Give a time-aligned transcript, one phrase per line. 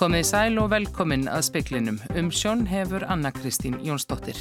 [0.00, 1.98] Komið sæl og velkomin að speklinum.
[2.16, 4.38] Um sjón hefur Anna Kristín Jónsdóttir.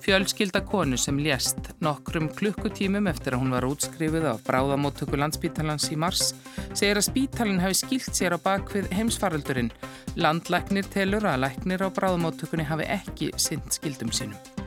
[0.00, 5.98] Fjölskylda konu sem lést nokkrum klukkutímum eftir að hún var útskrifuð af bráðamóttöku landsbítalans í
[6.00, 6.30] mars
[6.72, 9.68] segir að spítalinn hafi skilt sér á bakvið heimsfaraldurinn.
[10.16, 14.57] Landlæknir telur að læknir á bráðamóttökunni hafi ekki synd skildum sínum.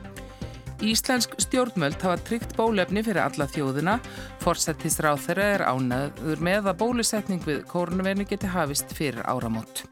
[0.82, 3.98] Íslensk stjórnmöld hafa tryggt bólefni fyrir alla þjóðina.
[4.42, 9.84] Forsættisráð þeirra er ánaður með að bólusetning við kórnverðinu geti hafist fyrir áramót.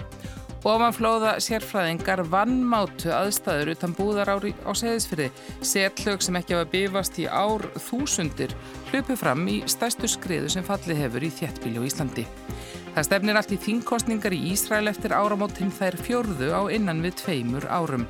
[0.66, 5.30] Ofanflóða sérfræðingar vannmátu aðstæður utan búðar ári á seðisfyrði.
[5.64, 8.52] Setlög sem ekki hafa bifast í ár þúsundir
[8.90, 12.26] hlupu fram í stæstu skriðu sem falli hefur í þjettbíli á Íslandi.
[12.90, 17.70] Það stefnir allt í þingkostningar í Ísræl eftir áramótinn þær fjörðu á innan við tveimur
[17.70, 18.04] árum.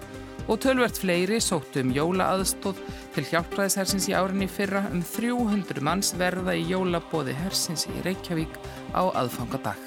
[0.48, 2.78] Og tölvert fleiri sóttu um jólaaðstóð
[3.14, 8.56] til hjálpræðishersins í árinni fyrra um 300 manns verða í jólabóði hersins í Reykjavík
[8.94, 9.82] á aðfangadag.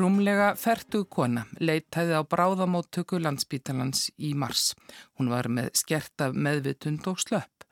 [0.00, 4.70] Rúmlega fertug kona leitaði á bráðamóttöku landsbítalans í mars.
[5.18, 7.66] Hún var með skerta meðvitund og slöpp.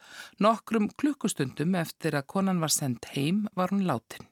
[0.45, 4.28] Nokkrum klukkustundum eftir að konan var sendt heim var hún látin.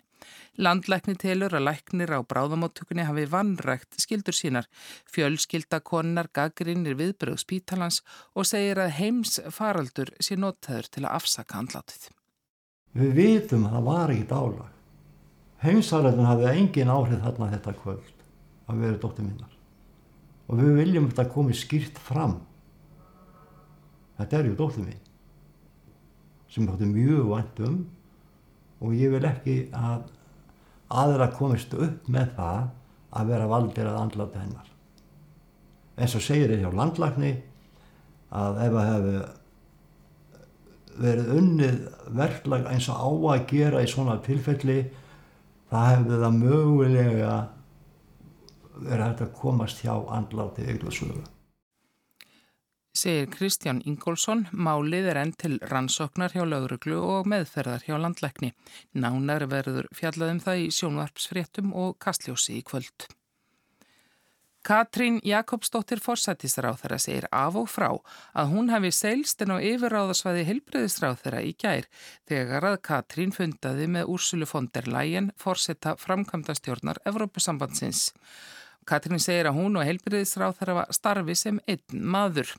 [0.56, 4.70] Landlækni telur að læknir á bráðamóttökunni hafi vannrægt skildur sínar.
[5.12, 8.02] Fjölskylda konar gaggrinir viðbröð spítalans
[8.34, 12.08] og segir að heims faraldur sé notaður til að afsaka handlátið.
[12.96, 14.72] Við vitum að það var ekki dálag
[15.64, 18.24] heimsaröldun hafði engin áhrif þarna þetta kvöld
[18.66, 19.54] að vera dóttir minnar
[20.46, 22.36] og við viljum þetta komið skýrt fram
[24.18, 25.02] þetta er ju dóttir minn
[26.52, 27.78] sem þóttu mjög vænt um
[28.86, 30.06] og ég vil ekki að
[31.02, 32.68] aðra komist upp með það
[33.16, 34.72] að vera valdir að andlata hennar
[35.96, 37.32] eins og segir ég hjá landlagni
[38.36, 39.18] að ef að hefur
[40.96, 41.80] verið unnið
[42.16, 44.78] verklag eins og á að gera í svona tilfelli
[45.70, 47.34] það hefði það mögulega
[48.76, 51.22] verið hægt að komast hjá andláti eiglasögu.
[52.96, 58.54] Segir Kristján Ingólfsson, málið er enn til rannsóknar hjá lauruglu og meðferðar hjá landlækni.
[58.96, 63.08] Nánar verður fjallaðum það í sjónvarpsfréttum og kastljósi í kvöld.
[64.66, 67.90] Katrín Jakobsdóttir Forsættisráð þeirra segir af og frá
[68.34, 71.86] að hún hefði seilst en á yfirráðarsvæði helbriðisráð þeirra í gær
[72.26, 78.08] þegar að Katrín fundaði með Úrsulu von der Leyen forsetta framkvæmdastjórnar Evrópusambandsins.
[78.86, 82.52] Katrín segir að hún og helbriðisráð þeirra var starfi sem einn maður.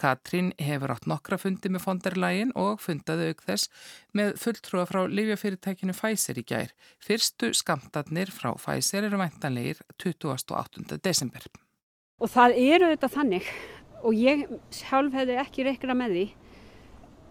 [0.00, 3.68] Katrín hefur átt nokkra fundi með Leyen og fundaði auk þess
[4.16, 6.72] með fulltrúa frá livjafyrirtækinu Pfizer í gær.
[7.04, 10.98] Fyrstu skamtarnir frá Pfizer eru væntanlegir 28.
[11.04, 11.44] desember.
[12.18, 13.52] Og það eru þetta þannig
[14.04, 16.26] og ég sjálf hefði ekki reikna með því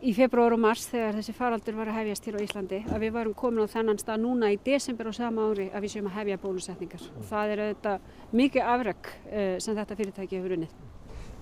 [0.03, 3.13] í februar og mars þegar þessi faraldur var að hefjast hér á Íslandi að við
[3.15, 6.17] varum komin á þennan stað núna í desember og sama ári að við séum að
[6.19, 7.05] hefja bólusetningar.
[7.19, 8.07] Og það er auðvitað
[8.41, 10.73] mikið afrökk eh, sem þetta fyrirtæki hefur unnið.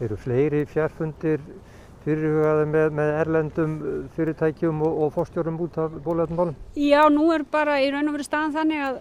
[0.01, 1.45] Eru fleiri fjárfundir
[2.01, 3.73] fyrirhugaði með, með erlendum
[4.15, 6.57] fyrirtækjum og, og fórstjórum út af bóluefnumálum?
[6.77, 8.99] Já, nú er bara í raun og verið staðan þannig að,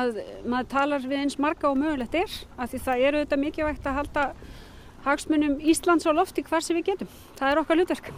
[0.00, 3.88] að maður talar við eins marga og mögulegt er af því það eru auðvitað mikilvægt
[3.88, 4.26] að halda
[5.04, 7.16] hagsmunum Íslands á lofti hvar sem við getum.
[7.36, 8.14] Það er okkar hlutverk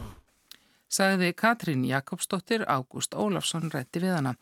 [0.93, 4.35] sagði Katrín Jakobsdóttir Ágúst Ólafsson rætti við hana.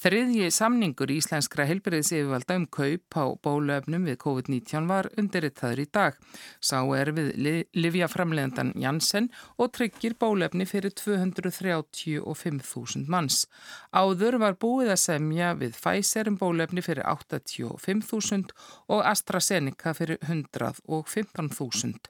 [0.00, 6.16] Þriðji samningur íslenskra helbriðs yfirvalda um kaup á bólöfnum við COVID-19 var undirriðtaður í dag.
[6.56, 9.28] Sá er við livjaframleðandan Janssen
[9.60, 13.44] og tryggir bólöfni fyrir 235.000 manns.
[13.92, 18.56] Áður var búið að semja við Pfizer um bólöfni fyrir 85.000
[18.88, 22.08] og AstraZeneca fyrir 115.000.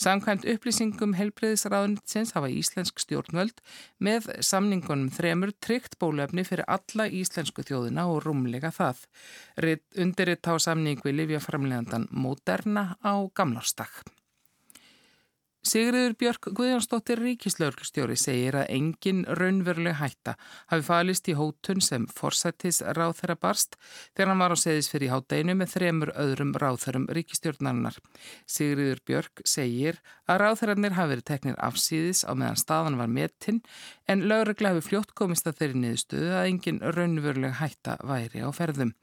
[0.00, 3.60] Samkvæmt upplýsingum helbriðsraðunitsins hafa íslensk stjórnvöld
[4.02, 9.04] með samningunum þremur tryggt bólöfni fyrir alla íslensk íslensku þjóðina og rúmlega það.
[10.02, 14.02] Undirriðt á samning við Livjaframlegandan Moderna á gamlárstak.
[15.60, 20.32] Sigriður Björk Guðjónsdóttir Ríkislauglustjóri segir að engin raunveruleg hætta
[20.70, 23.76] hafi falist í hótun sem forsættis ráþæra barst
[24.16, 27.98] þegar hann var á seðis fyrir hátdeinu með þremur öðrum ráþærum ríkistjórnarinnar.
[28.48, 33.60] Sigriður Björk segir að ráþærarnir hafi verið teknir afsýðis á meðan staðan var metinn
[34.08, 38.94] en lauruglega hafi fljótt komist að þeirri niðurstöðu að engin raunveruleg hætta væri á ferðum.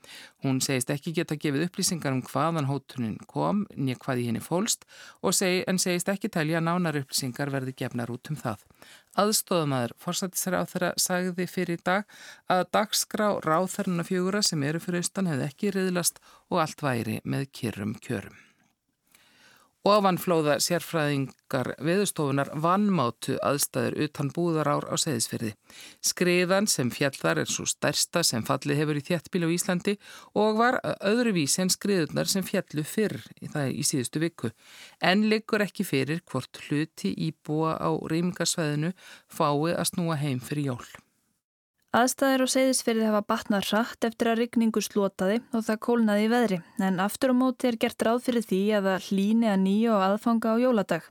[0.41, 4.89] Hún segist ekki geta gefið upplýsingar um hvaðan hótunin kom, nýja hvað í henni fólst
[5.37, 5.61] seg,
[6.47, 8.61] telja nánar upplýsingar verði gefnar út um það.
[9.19, 12.07] Aðstofamæður fórsættisráþara sagði fyrir dag
[12.47, 17.49] að dagskrá ráþarna fjóra sem eru fyrir austan hefði ekki riðlast og allt væri með
[17.51, 18.46] kyrrum kjörum.
[19.87, 25.53] Ofanflóða sérfræðingar viðstofunar vannmátu aðstæður utan búðarár á seðisferði.
[26.03, 29.95] Skriðan sem fjallar er svo stærsta sem fallið hefur í þjettbíl á Íslandi
[30.35, 34.51] og var öðruvísi en skriðunar sem fjallu fyrr í í síðustu viku.
[34.99, 38.91] En liggur ekki fyrir hvort hluti íbúa á rýmingarsveðinu
[39.31, 41.06] fái að snúa heim fyrir jól.
[41.95, 46.57] Aðstæðir og seyðisferði hafa batnað hratt eftir að rigningu slotaði og það kólnaði í veðri
[46.83, 50.03] en aftur á móti er gert ráð fyrir því að það hlýni að nýja og
[50.09, 51.07] aðfanga á jóladag.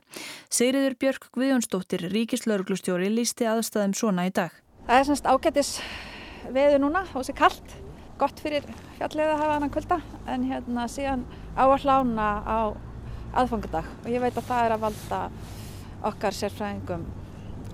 [0.53, 4.53] Sigriður Björk Guðjónsdóttir, ríkislauruglustjóri, lísti aðstæðum svona í dag.
[4.85, 5.73] Það er semst ágættis
[6.53, 7.77] veðu núna og sér kallt,
[8.21, 8.69] gott fyrir
[8.99, 11.25] fjallið að hafa annan kvölda en hérna síðan
[11.57, 12.59] á að hlána á
[13.33, 15.23] aðfangadag og ég veit að það er að valda
[16.05, 17.09] okkar sérfræðingum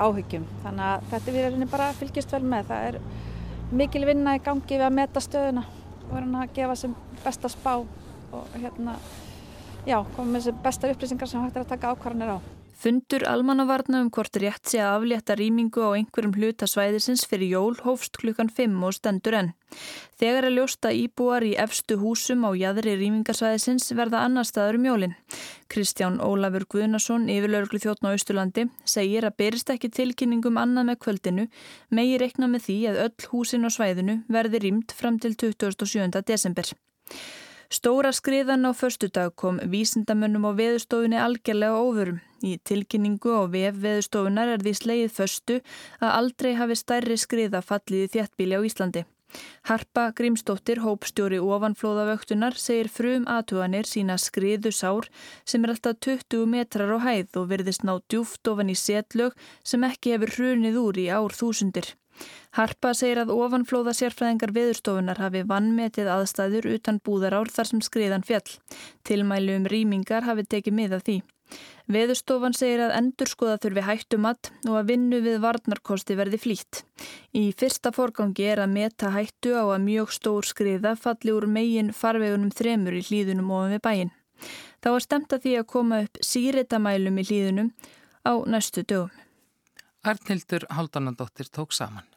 [0.01, 0.47] áhyggjum.
[0.63, 2.71] Þannig að þetta við erum bara fylgjast vel með.
[2.71, 2.99] Það er
[3.73, 5.65] mikil vinna í gangi við að meta stöðuna
[6.03, 7.73] og verðum að gefa sem besta spá
[8.33, 8.97] og hérna,
[9.85, 12.62] já, koma með sem besta upplýsingar sem hægt er að taka ákvarðanir á.
[12.73, 18.17] Fundur almannavarna um hvort rétt sé að aflétta rýmingu á einhverjum hlutasvæðisins fyrir jól hófst
[18.19, 19.51] klukkan 5 og stendur enn.
[20.19, 25.15] Þegar er ljósta íbúar í efstu húsum á jæðri rýmingarsvæðisins verða annar staður um jólinn.
[25.69, 31.47] Kristján Ólafur Guðnason, yfirlauruglu þjóttn á Östurlandi, segir að berist ekki tilkynningum annað með kvöldinu,
[31.93, 36.21] megi reikna með því að öll húsin á svæðinu verði rýmt fram til 27.
[36.25, 36.73] desember.
[37.73, 42.21] Stóra skriðan á förstudag kom vísindamönnum á veðustofunni algjörlega óvörum.
[42.43, 45.59] Í tilkynningu á vef veðustofunar er því sleið förstu
[46.03, 49.03] að aldrei hafi stærri skriða fallið í þjættbíli á Íslandi.
[49.69, 55.09] Harpa Grímsdóttir, hópstjóri ofanflóðavöktunar, segir frum aðtuganir sína skriðu sár
[55.49, 59.33] sem er alltaf 20 metrar á hæð og verðist ná djúft ofan í setlög
[59.65, 61.95] sem ekki hefur hrunið úr í ár þúsundir.
[62.53, 68.45] Harpa segir að ofanflóða sérfræðingar viðurstofunar hafi vannmetið aðstæður utan búðarár þar sem skriðan fjall.
[69.07, 71.23] Tilmælu um rýmingar hafi tekið mið af því.
[71.91, 76.83] Veðurstofan segir að endurskoða þurfi hættumatt og að vinnu við varnarkosti verði flýtt.
[77.35, 81.91] Í fyrsta forgangi er að meta hættu á að mjög stór skriða falli úr megin
[81.91, 84.13] farvegunum þremur í hlýðunum ofan við bæin.
[84.83, 87.69] Þá er stemt að því að koma upp síritamælum í hlýðunum
[88.23, 89.11] á næstu dögum.
[90.03, 92.12] Arnildur Haldanadóttir tók saman.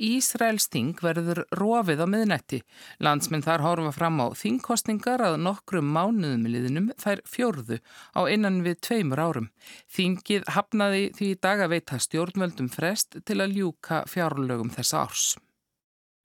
[0.00, 2.60] Ísraels þing verður rofið á miðnætti.
[2.98, 7.78] Landsminn þar horfa fram á þingkostningar að nokkrum mánuðum liðinum þær fjórðu
[8.18, 9.50] á innan við tveimur árum.
[9.94, 15.28] Þingið hafnaði því dag að veita stjórnvöldum frest til að ljúka fjárlögum þessa árs.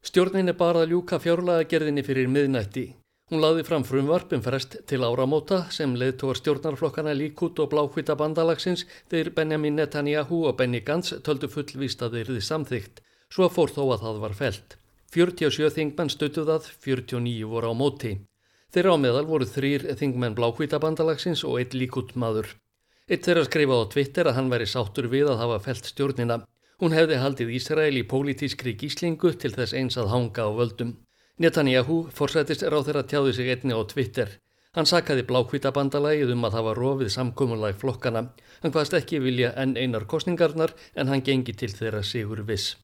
[0.01, 2.87] Stjórnin er bara að ljúka fjárlagagerðinni fyrir miðnætti.
[3.29, 9.29] Hún laði fram frumvarpum frest til áramóta sem leðtóar stjórnarflokkana Líkút og Bláhvita bandalagsins þeir
[9.35, 14.19] Benjamin Netanyahu og Benny Gantz töldu fullvíst að þeirriði samþygt, svo fór þó að það
[14.23, 14.75] var felt.
[15.13, 18.11] 47 þingmenn stötu það, 49 voru á móti.
[18.69, 22.51] Þeirra á meðal voru þrýr þingmenn Bláhvita bandalagsins og eitt Líkút maður.
[23.09, 26.43] Eitt þeirra skrifaði á Twitter að hann væri sáttur við að hafa felt stjórnina.
[26.77, 30.91] Hún hefði haldið Ísrael í pólitískri gíslingu til þess eins að hanga á völdum.
[31.41, 34.35] Netanyahu forsætist ráð þeirra tjáði sig einni á Twitter.
[34.77, 38.27] Hann sakaði blákvítabandalagið um að hafa rofið samkominlag flokkana.
[38.61, 42.75] Hann hvaðst ekki vilja enn einar kostningarnar en hann gengi til þeirra sigur viss.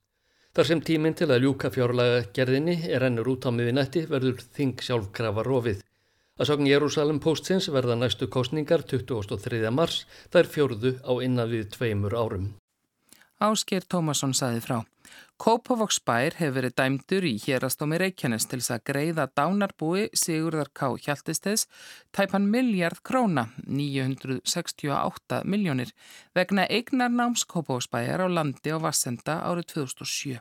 [0.56, 4.80] Þar sem tíminn til að ljúka fjárlaga gerðinni er ennur út á miðinætti verður þing
[4.88, 5.82] sjálfkrafa rofið.
[6.40, 9.60] Að sogn Jérúsalem postins verða næstu kostningar 23.
[9.76, 12.54] mars, þær fjórðu á innan við tveimur árum.
[13.44, 14.78] Ásker Tómasson saði frá.
[15.36, 20.94] Kópavoksbær hefur verið dæmdur í hérastómi Reykjanes til þess að greiða dánarbúi Sigurðar K.
[21.04, 21.66] Hjaltisteds
[22.16, 25.92] tæpan miljard króna, 968 miljónir,
[26.38, 30.40] vegna eignar náms Kópavoksbæjar á landi á Vassenda árið 2007.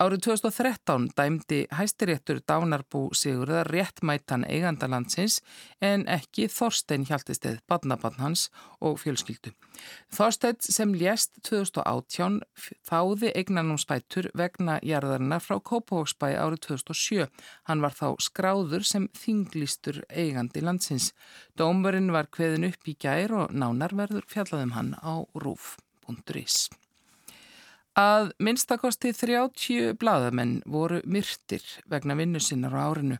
[0.00, 5.42] Árið 2013 dæmdi hæstiréttur Dánarbú Sigurðar réttmætan eigandalandsins
[5.84, 8.46] en ekki Þorstein Hjaltesteð, badnabann hans
[8.80, 9.52] og fjölskyldu.
[10.08, 12.40] Þorstein sem lést 2018
[12.88, 17.28] þáði eignanum spætur vegna jarðarinnar frá Kópavóksbæ árið 2007.
[17.68, 21.12] Hann var þá skráður sem þinglýstur eigandi landsins.
[21.60, 26.70] Dómurinn var kveðin upp í gær og nánarverður fjallaðum hann á rúf.is.
[27.98, 33.18] Að minnstakosti 30 bladamenn voru myrtir vegna vinnu sinnar á árinu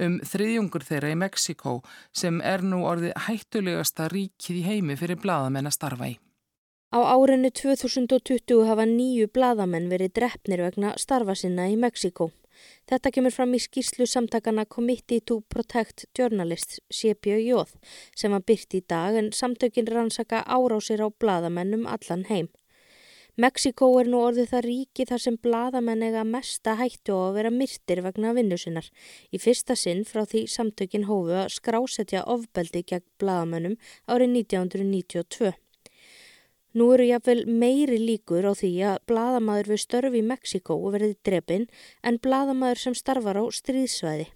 [0.00, 1.82] um þriðjungur þeirra í Mexiko
[2.16, 6.16] sem er nú orðið hættulegasta ríkið í heimi fyrir bladamenn að starfa í.
[6.96, 12.30] Á árinu 2020 hafa nýju bladamenn verið drefnir vegna starfa sinna í Mexiko.
[12.88, 17.66] Þetta kemur fram í skýrslu samtakana Committee to Protect Journalists CPJ
[18.16, 22.48] sem var byrt í dag en samtökin rannsaka árásir á bladamennum allan heim.
[23.36, 27.50] Mexiko er nú orðið það ríki þar sem bladamenn eiga mesta hættu á að vera
[27.52, 28.86] myrtir vegna vinnusinnar.
[29.28, 33.74] Í fyrsta sinn frá því samtökin hófu að skrásetja ofbeldi gegn bladamennum
[34.08, 35.52] árið 1992.
[36.80, 41.68] Nú eru jáfnvel meiri líkur á því að bladamadur við störfi í Mexiko verði drefin
[42.00, 44.30] en bladamadur sem starfar á stríðsvæði.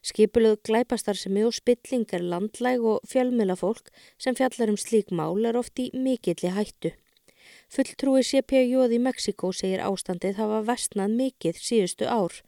[0.00, 5.76] Skipuluð glæpastarsemi og spilling er landlæg og fjölmilafólk sem fjallar um slík mál er oft
[5.76, 6.96] í mikilli hættu.
[7.72, 12.38] Fulltrúi CPJ í Mexiko segir ástandið hafa vestnað mikið síðustu ár.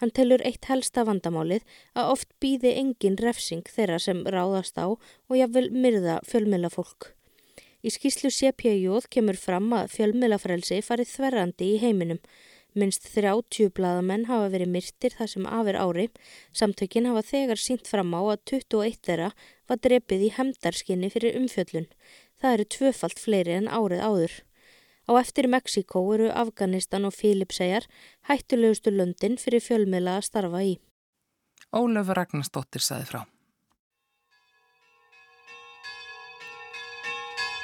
[0.00, 1.64] Hann telur eitt helsta vandamálið
[1.96, 7.12] að oft býði engin refsing þeirra sem ráðast á og jáfnvel myrða fjölmjölafólk.
[7.86, 12.20] Í skýslu CPJ kemur fram að fjölmjölafrelsi farið þverrandi í heiminum.
[12.76, 16.02] Minst 30 bladamenn hafa verið myrtir þar sem afir ári.
[16.52, 19.30] Samtökin hafa þegar sínt fram á að 21 þeirra
[19.70, 21.86] var drepið í hemdarskinni fyrir umfjöllun.
[22.46, 24.34] Það eru tvöfalt fleiri en árið áður.
[25.10, 27.88] Á eftir Mexiko eru Afganistan og Fílipsæjar
[28.28, 30.76] hættulegustu löndin fyrir fjölmiðla að starfa í.
[31.74, 33.20] Ólöf Ragnarsdóttir saði frá.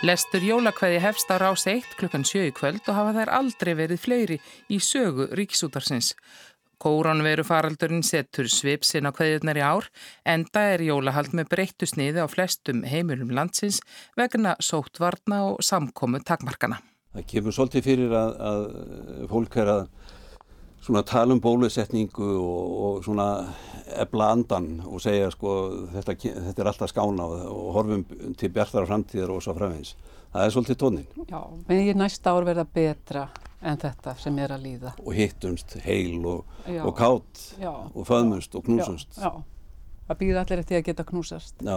[0.03, 4.03] Lestur jólakveði hefst á rás 1 klukkan 7 í kvöld og hafa þær aldrei verið
[4.03, 6.17] fleiri í sögu ríkisútarsins.
[6.83, 9.91] Kóranveru faraldurinn setur svipsinn á kveðjurnar í ár,
[10.27, 13.83] enda er jólahald með breyttu sniði á flestum heimilum landsins
[14.19, 18.62] vegna sótvarna og samkomu takmarkana það kemur svolítið fyrir að, að
[19.33, 23.29] fólk er að tala um bólusetningu og, og svona
[24.03, 25.53] ebla andan og segja sko
[25.93, 28.07] þetta, þetta er alltaf skána og horfum
[28.39, 29.95] til bjartara framtíðar og svo framvegs.
[30.33, 31.09] Það er svolítið tónin.
[31.29, 33.27] Já, megin næsta ár verða betra
[33.61, 34.93] en þetta sem er að líða.
[35.05, 37.43] Og hittumst heil og, og kátt
[37.93, 39.19] og föðmust og knúsumst.
[39.19, 41.61] Já, já, það býða allir eftir að geta knúsast.
[41.61, 41.77] Já.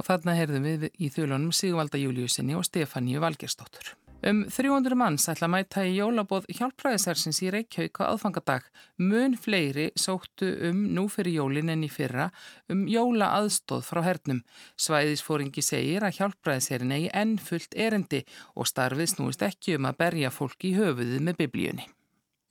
[0.00, 3.92] Og þarna heyrðum við í þjóðlunum Sigvalda Júliusinni og Stefáníu Valgerstóttur.
[4.20, 8.66] Um 300 manns ætla að mæta í jólabóð hjálpræðisarsins í Reykjavík á aðfangadag.
[9.00, 12.26] Mun fleiri sóttu um nú fyrir jólin en í fyrra
[12.68, 14.42] um jóla aðstóð frá hernum.
[14.76, 18.20] Svæðisfóringi segir að hjálpræðisherin eigi enn fullt erendi
[18.52, 21.88] og starfið snúist ekki um að berja fólk í höfuðið með biblíunni.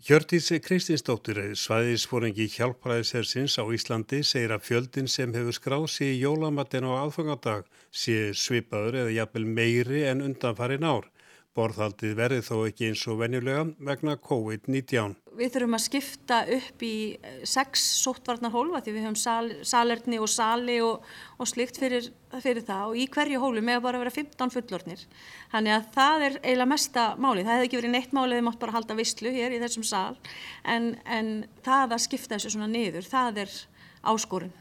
[0.10, 6.90] Hjörtís Kristinsdóttir, svæðisfóringi hjálpræðishersins á Íslandi, segir að fjöldin sem hefur skráð sér í jólamatin
[6.90, 11.12] á aðfangadag sé svipaður eða jafnvel meiri en undanfarin ár.
[11.60, 15.16] Borðhaldið verði þó ekki eins og venjulega vegna COVID-19.
[15.40, 20.20] Við þurfum að skipta upp í eh, sex sóttvarnar hólfa því við höfum sal, salerni
[20.24, 21.04] og sali og,
[21.36, 25.04] og slikt fyrir, fyrir það og í hverju hólu með að bara vera 15 fullornir.
[25.52, 27.44] Þannig að það er eiginlega mesta máli.
[27.44, 30.16] Það hefði ekki verið neitt máli, þið mátt bara halda visslu hér í þessum sal
[30.64, 31.36] en, en
[31.68, 33.62] það að skipta þessu svona niður, það er
[34.08, 34.56] áskorun.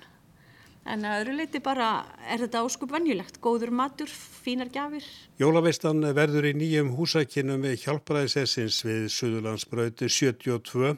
[0.89, 1.89] En að öðru leiti bara
[2.33, 5.05] er þetta áskup vannjulegt, góður matur, fínar gafir.
[5.37, 10.95] Jólaveistan verður í nýjum húsakinnum með hjálpræðisessins við Suðurlandsbröðu 72,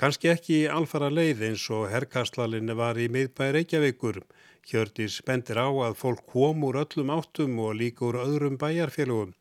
[0.00, 4.22] kannski ekki í alfara leið eins og herrkastlalinni var í miðbæri Reykjavíkur.
[4.64, 9.34] Hjördi spendir á að fólk kom úr öllum áttum og líka úr öðrum bæjarfélugum.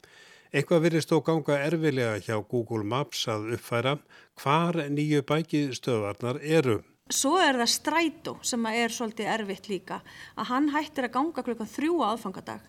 [0.51, 3.95] Eitthvað virðist þó ganga erfilega hjá Google Maps að uppfæra
[4.43, 6.83] hvar nýju bækistöðvarnar eru.
[7.11, 9.99] Svo er það strætó sem er svolítið erfitt líka
[10.39, 12.61] að hann hættir að ganga klukkan þrjú aðfangadag.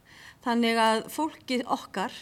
[0.42, 2.16] Þannig að fólki okkar,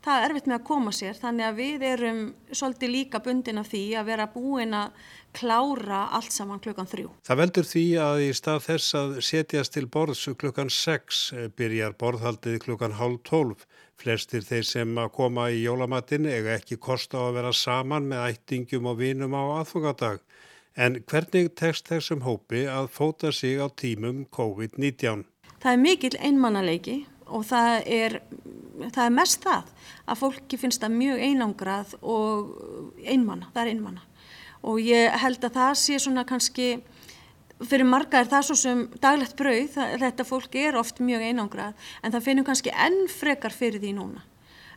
[0.00, 3.68] það er erfitt með að koma sér þannig að við erum svolítið líka bundin af
[3.68, 7.12] því að vera búin að klára allt saman klukkan þrjú.
[7.28, 11.22] Það veldur því að í stað þess að setjast til borðs klukkan sex
[11.60, 13.68] byrjar borðhaldið klukkan hálf tólf.
[13.98, 18.28] Flestir þeir sem að koma í jólamatinn eiga ekki kosta á að vera saman með
[18.32, 20.24] ættingum og vinum á aðfangadag.
[20.78, 25.24] En hvernig tekst þessum hópi að fóta sig á tímum COVID-19?
[25.58, 28.14] Það er mikil einmannaleiki og það er,
[28.84, 29.72] það er mest það
[30.06, 32.54] að fólki finnst það mjög einangrað og
[33.02, 34.06] einmanna, það er einmanna.
[34.70, 36.68] Og ég held að það sé svona kannski,
[37.58, 41.92] fyrir marga er það svo sem daglegt brauð, það, þetta fólki er oft mjög einangrað
[42.06, 44.22] en það finnum kannski enn frekar fyrir því núna.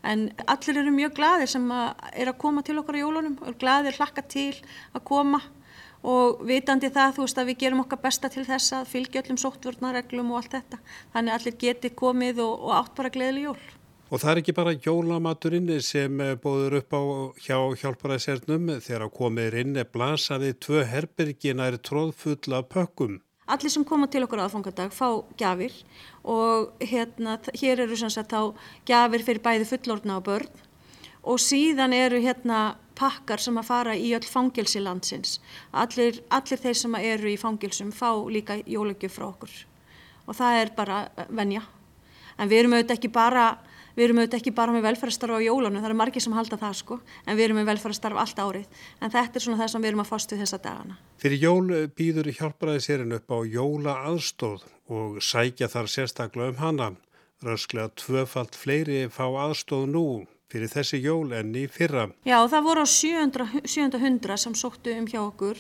[0.02, 3.62] En allir eru mjög gladir sem að er að koma til okkar á jólunum og
[3.62, 4.56] gladir hlakka til
[4.98, 5.46] að koma
[6.04, 9.40] og vitandi það þú veist að við gerum okkar besta til þess að fylgja öllum
[9.42, 10.80] sóttvörnareglum og allt þetta
[11.14, 13.62] þannig að allir geti komið og, og átt bara gleðileg jól.
[14.12, 17.02] Og það er ekki bara jólamaturinn sem bóður upp á
[17.40, 23.22] hjá hjálparæðsernum þegar komir inn blasaði tvö herbyrgina er tróðfull af pökkum.
[23.52, 25.74] Allir sem koma til okkur aðfangadag fá gafir
[26.24, 28.52] og hérna hér eru sem sagt þá
[28.88, 30.52] gafir fyrir bæði fullorna og börn
[31.24, 32.62] og síðan eru hérna
[32.98, 35.40] pakkar sem að fara í öll fangilsi landsins.
[35.72, 39.60] Allir, allir þeir sem eru í fangilsum fá líka jólagjöf frá okkur
[40.30, 40.98] og það er bara
[41.30, 41.64] venja.
[42.38, 43.46] En við erum auðvitað ekki bara
[43.98, 47.44] ekki bara með velferðarstarf á jólunum, það eru margir sem halda það sko, en við
[47.44, 48.68] erum með velferðarstarf allt árið.
[49.02, 50.98] En þetta er svona það sem við erum að fást við þessa dagana.
[51.20, 56.90] Fyrir jól býður hjálparæði sérinn upp á jóla aðstóð og sækja þar sérstaklega um hana.
[57.44, 60.06] Rösklega tvöfalt fleiri fá aðstóð nú
[60.52, 62.10] fyrir þessi jól enn í fyrra.
[62.28, 65.60] Já, það voru á 700, 700 sem sóttu um hjá okkur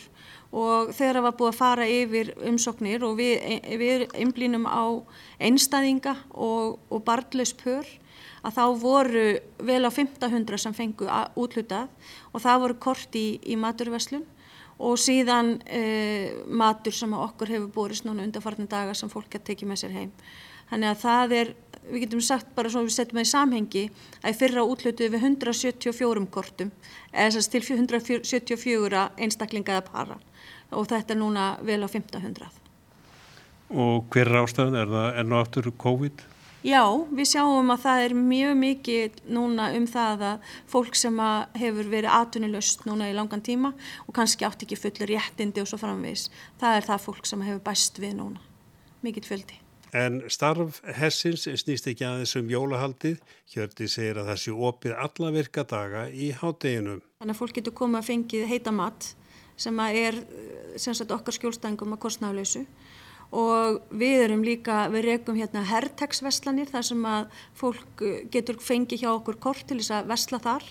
[0.51, 3.45] og þegar það var búið að fara yfir umsóknir og við,
[3.79, 4.83] við einblínum á
[5.39, 7.87] einstæðinga og, og barnlaus pör
[8.41, 9.25] að þá voru
[9.61, 11.07] vel á 1500 sem fengu
[11.39, 11.89] útlutað
[12.33, 14.25] og það voru kort í, í maturveslun
[14.81, 15.81] og síðan e,
[16.49, 20.15] matur sem okkur hefur borist núna undarfartin daga sem fólk að tekið með sér heim.
[20.71, 21.53] Þannig að það er,
[21.91, 23.85] við getum sagt bara svona við setjum það í samhengi
[24.23, 26.73] að fyrra útlutuð við 174 kortum
[27.11, 30.19] eða þess til 174 einstaklinga eða para
[30.71, 32.47] og þetta er núna vel á 1500.
[33.71, 34.77] Og hver er ástæðan?
[34.79, 36.23] Er það enn og aftur COVID?
[36.61, 41.57] Já, við sjáum að það er mjög mikið núna um það að fólk sem að
[41.63, 43.73] hefur verið atvinnilöst núna í langan tíma
[44.05, 46.29] og kannski átt ekki fullur réttindi og svo framvegis.
[46.61, 48.45] Það er það fólk sem hefur bæst við núna.
[49.01, 49.60] Mikið fjöldi.
[49.91, 53.19] En starf hessins snýst ekki aðeins um jólahaldið.
[53.51, 57.01] Hjördi segir að það sé opið alla virka daga í hátdeginum.
[57.19, 59.09] Þannig að fólk getur komið að fengið heita mat
[59.59, 60.17] sem er
[60.79, 62.63] sem sagt, okkar skjólstængum að kostnafleysu
[63.31, 69.11] og við erum líka, við rekum hérna herrtegsveslanir þar sem að fólk getur fengið hjá
[69.13, 70.65] okkur kort til þess að vesla þar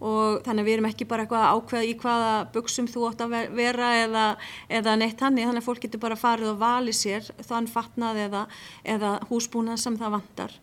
[0.00, 3.36] og þannig að við erum ekki bara eitthvað ákveð í hvaða buksum þú ótt að
[3.56, 4.24] vera eða,
[4.68, 8.42] eða neitt hannig, þannig að fólk getur bara farið og valið sér þann fatnað eða,
[8.84, 10.56] eða húsbúnað sem það vantar.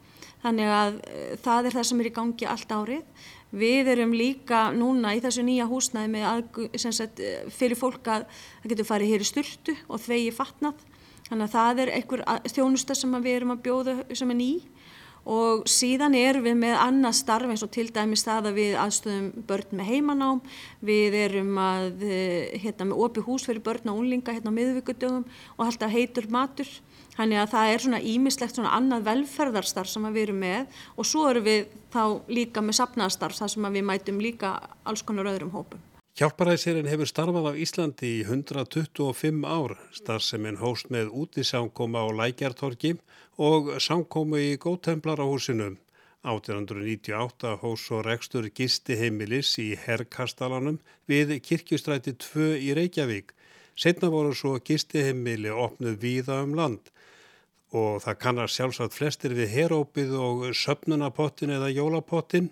[0.44, 3.26] Þannig að e, það er það sem er í gangi allt árið.
[3.54, 7.22] Við erum líka núna í þessu nýja húsnæði með að, sagt,
[7.54, 8.26] fyrir fólk að
[8.64, 10.82] það getur farið hér í styrtu og þvegi fatnað.
[11.30, 14.52] Þannig að það er einhver þjónusta sem við erum að bjóða sem er ný
[15.24, 19.30] og síðan erum við með annað starf eins og til dæmis það að við aðstöðum
[19.48, 20.42] börn með heimanám,
[20.84, 22.04] við erum að
[22.64, 25.24] hérna, með opi hús fyrir börn og unlinga hérna á miðvíkudögum
[25.58, 26.68] og alltaf heitur matur.
[27.14, 31.28] Þannig að það er svona ímislegt svona annað velferðarstarf sem við erum með og svo
[31.30, 35.82] erum við þá líka með sapnaðarstarf þar sem við mætum líka alls konar öðrum hópum.
[36.14, 43.00] Hjálparæðisirinn hefur starfað á Íslandi í 125 ár, starfseminn hóst með útisánkóma á Lækjartorki og
[43.80, 45.78] sánkómu í Góðtemplarahúsinu.
[46.24, 50.78] 1898 hós og rekstur gisti heimilis í Herrkastalanum
[51.10, 53.34] við kirkjustræti 2 í Reykjavík.
[53.76, 56.92] Setna voru svo gisti heimili opnuð víða um land
[57.74, 62.52] og það kannar sjálfsagt flestir við herópið og söpnunapottin eða jólapottin.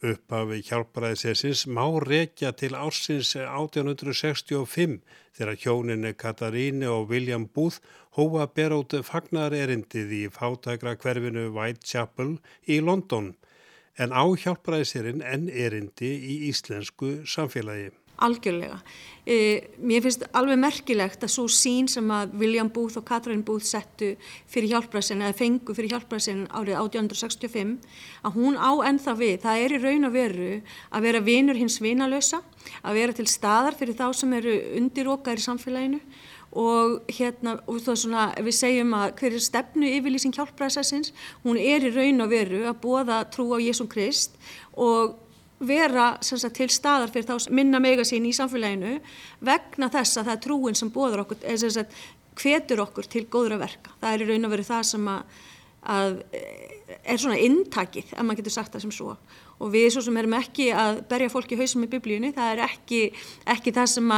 [0.00, 4.94] Upphafi hjálparæðisessins má rekja til ársins 1865
[5.36, 7.82] þegar hjóninni Kataríni og William Booth
[8.16, 13.34] hóa berótt fagnar erindið í fátækra hverfinu Whitechapel í London.
[14.00, 17.90] En á hjálparæðisirinn en erindi í íslensku samfélagi
[18.24, 18.80] algjörlega.
[19.30, 19.36] E,
[19.76, 24.14] mér finnst alveg merkilegt að svo sín sem að William Booth og Catherine Booth settu
[24.50, 27.76] fyrir hjálpræðsinn eða fengu fyrir hjálpræðsinn árið 1865
[28.24, 29.36] að hún á ennþá við.
[29.44, 30.50] Það er í raun og veru
[30.88, 32.42] að vera vinur hins vinalösa,
[32.82, 36.00] að vera til staðar fyrir þá sem eru undirókar í samfélaginu
[36.50, 41.12] og hérna og svona við segjum að hver er stefnu yfirlýsing hjálpræðsessins,
[41.44, 44.34] hún er í raun og veru að bóða trú á Jésum Krist
[44.74, 45.14] og
[45.60, 48.96] vera sagt, til staðar fyrir þá minna mega sín í samfélaginu
[49.44, 52.00] vegna þess að það er trúin sem bóður okkur, eða sagt,
[52.40, 53.92] hvetur okkur til góðra verka.
[54.00, 55.38] Það er í raun og veru það sem að,
[55.96, 56.18] að
[57.04, 59.16] er svona intakið, ef maður getur sagt það sem svo.
[59.60, 63.00] Og við svo sem erum ekki að berja fólki hausum í biblíunni, það er ekki,
[63.54, 64.14] ekki það sem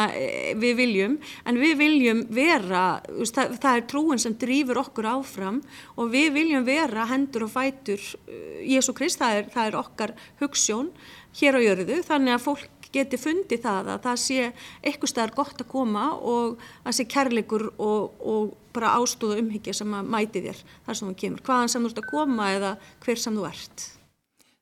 [0.63, 1.17] við viljum,
[1.51, 5.63] en við viljum vera, það, það er trúin sem drýfur okkur áfram
[5.97, 10.93] og við viljum vera hendur og fætur uh, Jésu Krist, það það er okkar hugssjón
[11.39, 11.99] hér á jörðu.
[12.07, 14.51] Þannig að fólk geti fundið það að það sé
[14.83, 19.97] eitthvað staðar gott að koma og að sé kærleikur og, og bara ástóða umhyggja sem
[19.97, 23.25] að mæti þér þar sem þú kemur, hvaðan sem þú ert að koma eða hver
[23.25, 23.89] sem þú ert.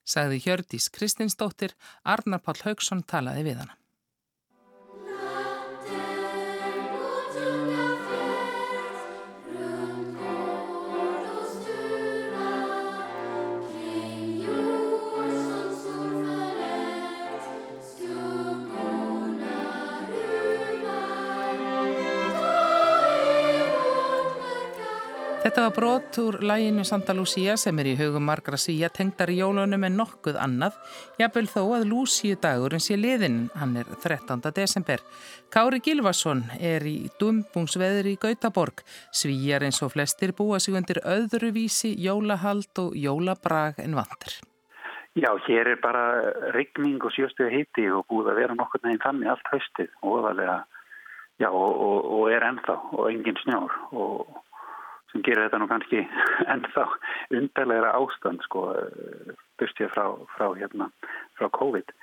[0.04, 3.79] Sagði Hjördís Kristinsdóttir, Arnar Pál Haugsson talaði við hana.
[25.50, 29.40] Þetta var brot úr læginu Santa Lucia sem er í hugum margra svíja tengdar í
[29.40, 30.76] jólunum en nokkuð annað,
[31.18, 34.44] jafnvel þó að Lucia dagurinn sé liðinn, hann er 13.
[34.54, 35.00] desember.
[35.50, 41.50] Kári Gilvason er í dumbungsveður í Gautaborg, svíjar eins og flestir búa sig undir öðru
[41.56, 44.36] vísi, jólahald og jólabrag en vandur.
[45.18, 46.04] Já, hér er bara
[46.54, 50.60] rigning og sjöstuði hitti og búið að vera nokkur neginn þannig allt haustið og ofalega,
[51.42, 54.38] já, og, og, og er ennþá og engin snjór og
[55.10, 56.02] sem gerir þetta nú kannski
[56.54, 56.86] ennþá
[57.36, 58.66] undarlegra ástand, sko,
[59.60, 60.90] bustið frá, frá, hérna,
[61.38, 61.94] frá COVID.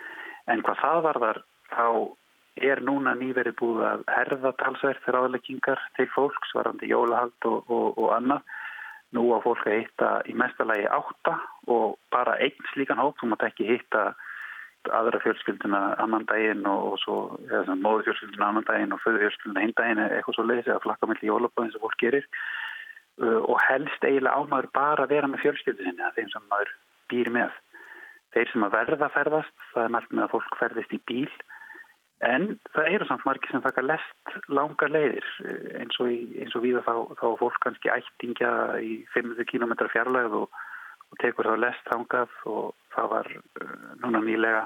[0.52, 1.42] En hvað það var þar,
[1.74, 1.88] þá
[2.68, 8.08] er núna nýverið búið að herða talsverð fyrir áleggingar til fólks, varandi jólahald og, og
[8.16, 8.56] annað.
[9.16, 11.38] Nú á fólk að hitta í mestalagi átta
[11.72, 14.10] og bara einn slíkan hóp, þú mátt ekki hitta
[14.94, 17.16] aðra fjölskylduna annan daginn og, og svo,
[17.76, 21.30] móðu fjölskylduna annan daginn og föðu fjölskylduna hinn daginn eitthvað svo leiðis eða flakka melli
[21.30, 22.28] jólabóðin sem fólk gerir
[23.18, 26.74] og helst eiginlega ámaður bara að vera með fjölskyldu sinni að þeim sem maður
[27.12, 27.56] býr með.
[28.36, 31.32] Þeir sem að verða ferðast, það er mælt með að fólk ferðist í bíl
[32.26, 35.28] En það eru samt margir sem taka lest langa leiðir
[35.78, 38.50] eins og, í, eins og við þá, þá fólk kannski ættingja
[38.82, 40.56] í 500 km fjarlæð og,
[41.12, 44.64] og tekur þá lest þangað og það var uh, núna nýlega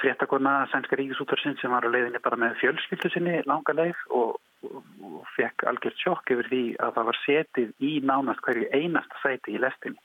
[0.00, 4.38] fréttakona sænska ríkisútarsinn sem var á leiðinni bara með fjölskyldu sinni langa leið og,
[4.70, 9.56] og fekk algjört sjokk yfir því að það var setið í nánast hverju einasta sæti
[9.56, 10.00] í lestinni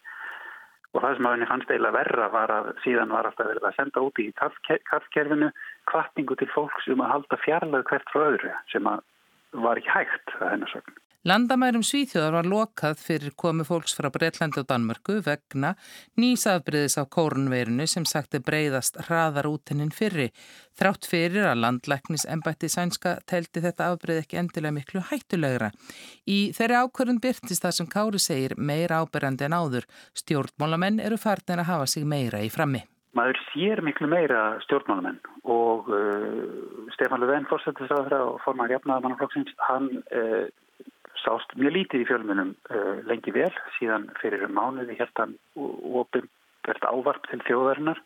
[0.94, 3.76] og það sem að henni fannst eiginlega verra var að síðan var alltaf verið að
[3.78, 4.30] senda út í
[4.90, 5.52] kallkerfinu
[5.92, 10.52] kvartningu til fólks um að halda fjarlag hvert frá öðru sem var ekki hægt að
[10.56, 10.98] hennar sögum.
[11.28, 15.74] Landamærum Svíþjóðar var lokað fyrir komi fólks frá Breitlandi og Danmörku vegna
[16.16, 20.30] nýsafbriðis á kórnveirinu sem sagti breyðast hraðar út henninn fyrri.
[20.80, 25.74] Þrátt fyrir að landlæknis ennbætti sænska teldi þetta afbreyð ekki endilega miklu hættulegra.
[26.24, 29.90] Í þeirri ákvörðun byrtist það sem Kári segir meira áberandi en áður.
[30.16, 32.86] Stjórnmálamenn eru farnir að hafa sig meira í frammi.
[33.20, 40.48] Maður sér miklu meira stjórnmálamenn og uh, Stefán Löfven fórsættisraður og formar jafnaðamannaflokksins, hann uh,
[41.24, 43.52] sást mjög lítið í fjölmunum uh, lengi vel.
[43.78, 48.02] Síðan fyrir um mánuði hérna ofinbært ávarp til þjóðarinnar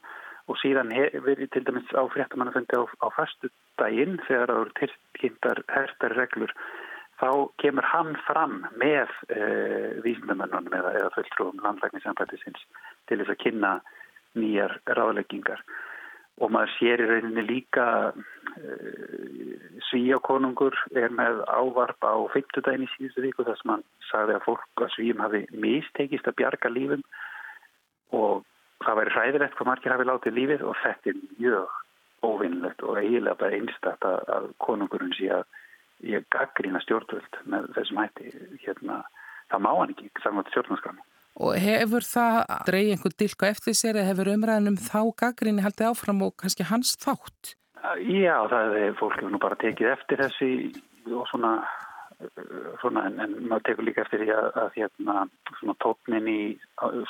[0.52, 0.92] og síðan
[1.24, 6.52] verið til dæmis á fréttamannafundi á, á fastu daginn þegar það eru tilkynntar hertar reglur
[7.22, 7.30] þá
[7.62, 12.66] kemur hann fram með uh, vísindamennunum eða, eða fulltrúum landlækningsanfættisins
[13.08, 13.74] til þess að kynna
[14.36, 15.64] nýjar ráðleggingar
[16.42, 19.54] og maður sér í rauninni líka uh,
[19.90, 24.48] svíjakonungur er með ávarp á 50 daginn í síðustu viku þar sem hann sagði að
[24.48, 27.06] fólk að svíjum hafi mistekist að bjarga lífum
[28.18, 28.44] og
[28.84, 31.80] það væri hræðilegt hvað margir hafi látið lífið og þetta er mjög
[32.24, 35.46] óvinnlegt og eiginlega bara einstakta að konungurinn sé að
[36.04, 38.32] ég gaggrína stjórnvöld með þessum hætti.
[38.64, 39.02] Hérna,
[39.52, 41.13] það má hann ekki samvægt stjórnvöldskramum
[41.44, 42.38] Og hefur það
[42.70, 46.94] dreigið einhvern dilka eftir sér eða hefur umræðinum þá gaggrinni haldið áfram og kannski hans
[47.02, 47.56] þátt?
[48.08, 50.52] Já, það er fólk hefur nú bara tekið eftir þessi
[51.12, 51.52] og svona,
[52.80, 55.26] svona en, en maður tekur líka eftir því að, að hérna,
[55.60, 56.40] svona tóknin í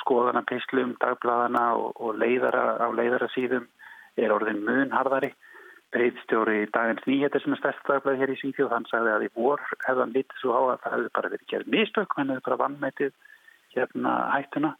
[0.01, 3.67] skoðana pislum, dagbladana og, og leiðara á leiðara síðum
[4.17, 5.33] er orðin munharðari.
[5.93, 9.61] Reyðstjóri dagins nýheter sem er stærst dagblad hér í Svíþjóð, hann sagði að í vor
[9.85, 13.11] hefðan litið svo á að það hefði bara verið gerð mistök, hann hefði bara vannmætið
[13.75, 14.73] hérna hættuna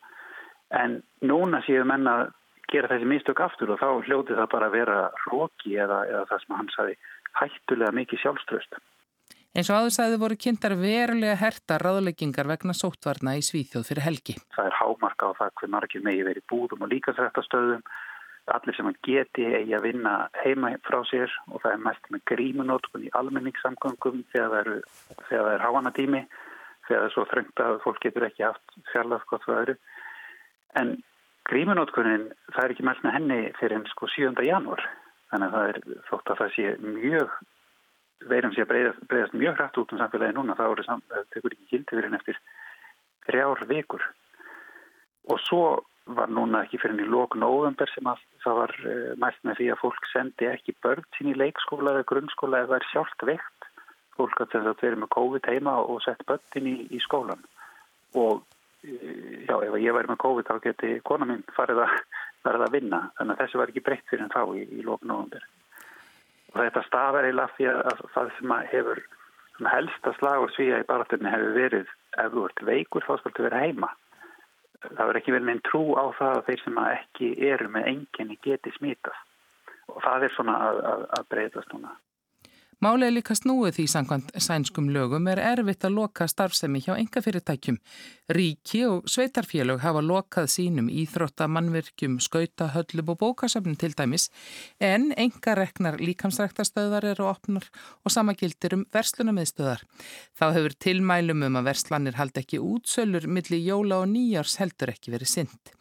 [0.73, 2.31] en núna séu menna að
[2.71, 6.43] gera þessi mistök aftur og þá hljóti það bara að vera róki eða, eða það
[6.43, 6.97] sem hann saði
[7.37, 8.79] hættulega mikið sjálfströst.
[9.53, 14.33] En svo áðursæði voru kynntar verulega herta ráðleggingar vegna sóttvarna í Svíþjóð fyrir helgi.
[14.55, 17.83] Það er hámarka á það hver margir megi verið búðum og líkasrættastöðum.
[18.53, 22.23] Allir sem að geti eigi að vinna heima frá sér og það er mest með
[22.31, 24.71] grímunótkun í almenningssamgöngum þegar
[25.29, 26.23] það er, er háanatími
[26.87, 29.75] þegar það svo þröngt að fólk getur ekki haft fjarlað gott frá öðru.
[30.79, 30.95] En
[31.49, 34.33] grímunótkunin, það er ekki mælt með henni fyrir enn sko 7.
[34.47, 34.83] janúar.
[35.31, 37.37] Þannig að það er þótt að það sé mjög,
[38.29, 40.57] veirum sé að breyðast, breyðast mjög hrætt út um samfélagi núna.
[40.59, 42.43] Það voru samt, það tekur ekki gildi fyrir enn eftir
[43.27, 44.05] þrjár vikur.
[45.31, 45.65] Og svo
[46.13, 49.59] var núna ekki fyrir enn í lók november sem að það var uh, mælt með
[49.59, 53.25] því að fólk sendi ekki börn sín í leikskóla eða grunnskóla eða það er sjálft
[53.29, 53.69] veikt
[54.17, 57.43] fólk að þess að þeir eru með COVID heima og sett börnin í, í skólan
[58.19, 58.43] og
[58.83, 61.97] já, ef ég væri með COVID þá geti kona mín farið að,
[62.45, 63.01] farið að vinna.
[63.17, 65.49] Þannig að þessi var ekki breytt fyrir en þá í, í lóknóðundir
[66.53, 69.03] og þetta stafar eiginlega því að það sem hefur
[69.57, 73.45] sem helst að slagur svíja í baratunni hefur verið ef þú ert veikur þá skaltu
[73.47, 73.89] vera heima.
[74.83, 77.89] Það verður ekki vel með einn trú á það að þeir sem ekki eru með
[77.93, 79.29] enginni geti smítast
[79.91, 81.93] og það er svona að, að, að breytast núna
[82.83, 87.77] Er líka snúið því sangkvæmt sænskum lögum er erfitt að loka starfsemi hjá enga fyrirtækjum.
[88.35, 94.27] Ríki og sveitarfélög hafa lokað sínum íþrótta, mannverkjum, skauta, höllum og bókasöfnum til dæmis
[94.83, 97.69] en enga reknar líkamsræktastöðar eru opnar
[98.03, 99.87] og sama gildir um verslunamiðstöðar.
[100.35, 105.15] Þá hefur tilmælum um að verslanir haldi ekki útsölur millir jóla og nýjars heldur ekki
[105.15, 105.71] verið synd.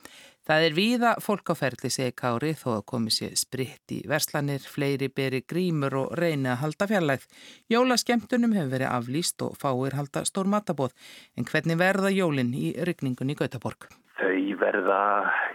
[0.42, 4.64] Það er víða fólk á ferli segi Kári þó að komi sér spritt í verslanir,
[4.66, 7.28] fleiri beri grímur og reyni að halda fjarlægð.
[7.70, 10.96] Jólaskemtunum hefur verið aflýst og fáir halda stór matabóð.
[11.38, 13.86] En hvernig verða jólinn í rykningun í Gautaborg?
[14.18, 15.00] Þau verða,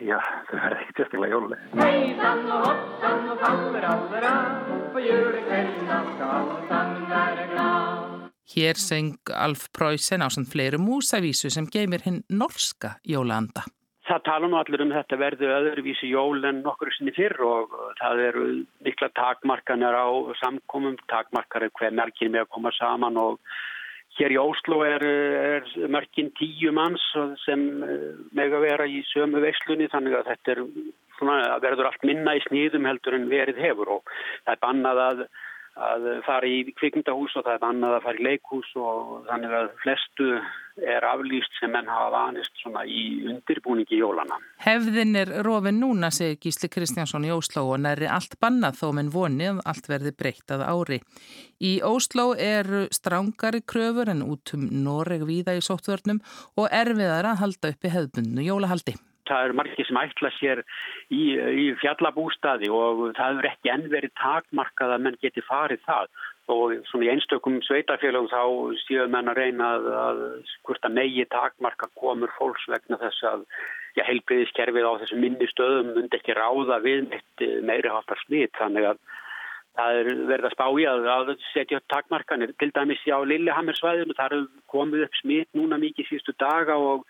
[0.08, 1.62] já, þau verða ekki tjöftilega jóli.
[1.84, 4.34] Heisan og hopsan og fáir allra,
[4.96, 8.14] på julekvelden skal alle sammen være glad.
[8.56, 13.68] Hér seng Alf Preussen á sann fleiri músavísu sem geymir hinn norska jólaanda.
[14.08, 18.22] Það tala nú allir um þetta verðu öðruvísi jól en nokkur sinni fyrr og það
[18.24, 18.46] eru
[18.86, 20.08] mikla takmarkanir á
[20.40, 23.42] samkomum, takmarkanir hver merkin með að koma saman og
[24.18, 27.04] hér í Óslo er, er merkin tíu manns
[27.44, 27.68] sem
[28.38, 30.64] með að vera í sömu veislunni þannig að þetta er,
[31.20, 34.16] svona, verður allt minna í sníðum heldur en verið hefur og
[34.46, 35.28] það er bannað að
[35.78, 39.68] að fara í kvikmyndahús og það er annað að fara í leikhús og þannig að
[39.84, 40.30] flestu
[40.78, 44.38] er aflýst sem menn hafa vanist svona í undirbúningi jólana.
[44.62, 49.12] Hefðin er rofin núna, segir Gísli Kristjánsson í Ósló og næri allt bannað þó menn
[49.14, 51.02] vonið allt verði breyttað ári.
[51.58, 56.22] Í Ósló eru strángari kröfur en út um Noreg víða í sóttvörnum
[56.58, 60.64] og erfiðar að halda upp í hefðbundnu jólahaldi það eru margir sem ætla sér
[61.12, 66.10] í, í fjallabústaði og það eru ekki ennverið takmarkað að menn geti farið það
[66.48, 68.44] og svona í einstökum sveitafélagum þá
[68.86, 70.22] séu menn að reyna að, að
[70.54, 73.46] skvurta megi takmarka komur fólks vegna þess að
[73.98, 77.12] já, heilbriðiskerfið á þessu minni stöðum myndi ekki ráða við
[77.68, 79.02] meiri háttar smitt þannig að
[79.78, 84.16] það er verið að spá í að, að setja takmarkanir til dæmis á Lillehammersvæðinu.
[84.18, 84.36] Þar
[84.72, 87.06] komið upp smitt núna mikið síðustu daga og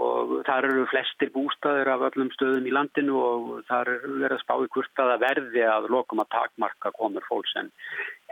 [0.00, 5.04] og þar eru flestir bústaðir af öllum stöðum í landinu og þar verður spáði hvort
[5.04, 7.70] að verði að lokum að takmarka komur fólks en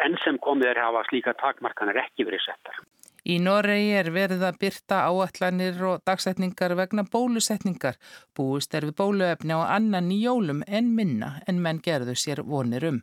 [0.03, 2.83] enn sem komið er hafa slíka takmarkan er ekki verið settar.
[3.23, 7.95] Í Noregi er verið að byrta áallanir og dagsetningar vegna bólusetningar.
[8.35, 12.89] Búist er við bóluefni á annan í jólum en minna en menn gerðu sér vonir
[12.91, 13.03] um.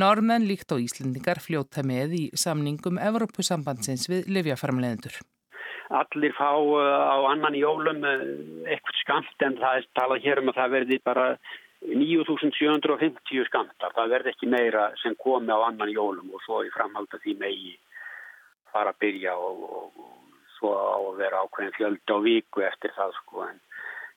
[0.00, 5.20] Normenn líkt og Íslendingar fljóta með í samningum Evrópusambandsins við livjaframleðendur
[5.88, 6.78] allir fá uh,
[7.12, 8.24] á annan jólum uh,
[8.68, 11.26] eitthvað skamt en það er talað hér um að það verði bara
[11.86, 13.94] 9750 skamtar.
[13.94, 17.76] Það verði ekki meira sem komi á annan jólum og svo í framhalda því megi
[18.72, 22.94] fara að byrja og, og, og svo á að vera ákveðin fjöldi á viku eftir
[22.98, 23.64] það sko en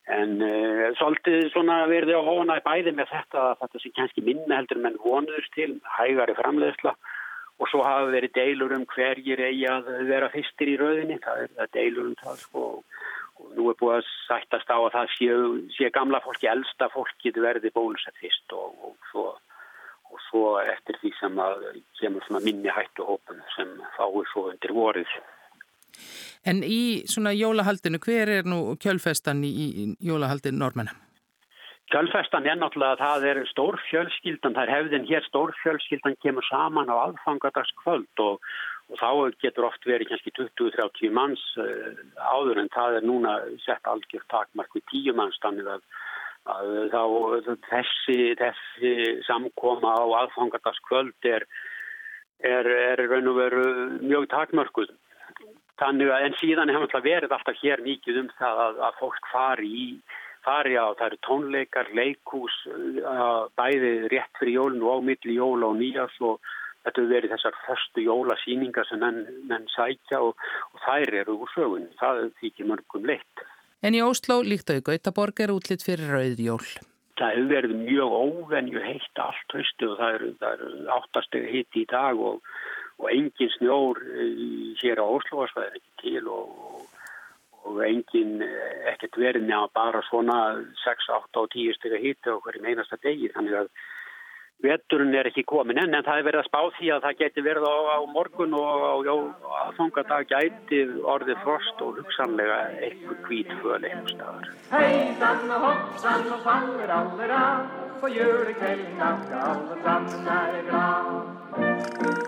[0.10, 4.24] En uh, svolítið svona verði á hóna í bæði með þetta að þetta sem kannski
[4.26, 6.96] minna heldur menn vonuðust til, hægari framleiðsla
[7.62, 11.52] og svo hafa verið deilur um hverjir eigi að vera fyrstir í rauðinni, það er
[11.60, 12.64] það deilur um það sko
[13.42, 15.30] og nú er búið að sættast á að það sé,
[15.78, 19.28] sé gamla fólki, elsta fólki verði bólusett fyrst og, og, svo,
[20.12, 21.68] og svo eftir því sem að
[22.00, 25.14] kemur svona minni hættu hópun sem fáið svo undir vorið.
[26.48, 30.96] En í svona jólahaldinu, hver er nú kjölfestan í, í jólahaldinu normenna?
[31.92, 36.96] Kjölfestan er náttúrulega að það er stórfjölskyldan, það er hefðin hér stórfjölskyldan kemur saman á
[37.10, 38.40] aðfangadagskvöld og,
[38.92, 39.10] og þá
[39.44, 41.92] getur oft verið kannski 20-30 manns uh,
[42.32, 45.84] áður en það er núna sett algjör takmark við 10 manns þannig að,
[46.56, 47.04] að þá
[47.68, 48.96] þessi, þessi
[49.28, 51.48] samkoma á aðfangadagskvöld er,
[52.40, 53.68] er, er raun og veru
[54.00, 54.96] mjög takmarkuð.
[55.82, 59.76] Þannig að en síðan hefur verið alltaf hér mikið um það að, að fólk fari
[59.76, 59.88] í
[60.46, 62.56] fari á, það eru tónleikar, leikús,
[63.60, 66.42] bæði rétt fyrir jólun og á milli jóla og nýjas og
[66.86, 70.38] þetta verið þessar förstu jólasýningar sem menn, menn sækja og,
[70.74, 71.90] og þær eru úr sögun.
[72.02, 73.44] Það þykir mörgum leitt.
[73.82, 76.66] En í Ósló líkt á Gautaborg er útlitt fyrir rauðjól.
[77.22, 81.86] Það hefur verið mjög óvenju heitt allt höstu og það eru, eru áttastegi hitt í
[81.90, 82.42] dag og,
[83.02, 84.02] og engin snjór
[84.82, 86.88] hér á Óslóasvæðin ekki til og
[87.70, 90.38] og engin eh, ekkert verið að bara svona
[90.84, 93.32] 6, 8 og 10 steg að hýta okkur í einasta degi.
[93.36, 93.74] Þannig að
[94.62, 97.44] veturinn er ekki komin enn en það er verið að spá því að það geti
[97.46, 99.18] verið á, á morgun og á, á
[99.66, 100.82] aðfangadag gæti
[101.14, 104.52] orðið frost og hugsanlega eitthvað hvít föl einhver staðar.
[104.76, 112.21] Heisan og hoppsan og fangur allir að på julekvelden skal alle sammen være glad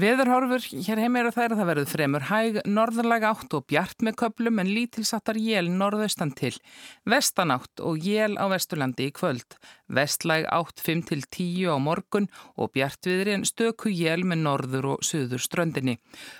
[0.00, 4.00] En viðurhorfur hér heim eru þær að það verður fremur hæg, norðarlega átt og bjart
[4.06, 6.54] með köplum en lítilsattar jél norðaustan til.
[7.04, 9.58] Vestanátt og jél á vesturlandi í kvöld.
[9.90, 15.04] Vestlæg átt 5 til 10 á morgun og bjartviðri en stöku jél með norður og
[15.04, 15.98] söður ströndinni.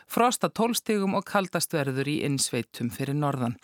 [0.08, 3.58] Frosta tólstegum og kaldast verður í innsveitum fyrir norðan.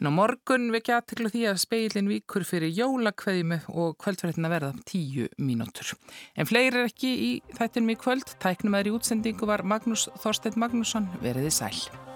[0.00, 4.72] En á morgun vekja aðteklu því að speilin vikur fyrir jólakveðjumi og kvöldverðin að verða
[4.94, 5.92] 10 mínútur.
[6.38, 10.08] En fleiri er ekki í þættinum í kvöld, tæknum er í útsendi útsendingu var Magnús
[10.22, 12.11] Þorstedt Magnússon veriði sæl.